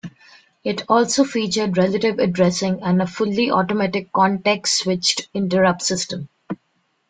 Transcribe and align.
It 0.63 0.81
also 0.89 1.23
featured 1.23 1.77
relative 1.77 2.17
addressing, 2.17 2.81
and 2.81 3.03
a 3.03 3.05
fully 3.05 3.51
automatic 3.51 4.11
context 4.11 4.79
switched 4.79 5.29
interrupt 5.31 5.83
system. 5.83 6.27